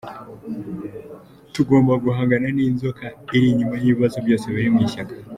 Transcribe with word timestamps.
Tugomba 1.53 1.93
guhangana 2.03 2.47
n’inzoka 2.55 3.05
iri 3.35 3.45
inyuma 3.51 3.73
y’ibibazo 3.81 4.17
byose 4.25 4.45
biri 4.53 4.69
mu 4.73 4.79
ishyaka. 4.87 5.13